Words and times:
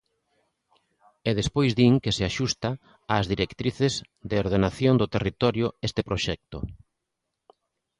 E 1.29 1.31
despois 1.39 1.71
din 1.79 1.93
que 2.03 2.15
se 2.17 2.23
axusta 2.31 2.69
ás 3.17 3.25
directrices 3.33 3.93
de 4.29 4.35
ordenación 4.43 4.95
do 4.97 5.11
territorio 5.15 5.67
este 5.87 6.01
proxecto. 6.09 6.57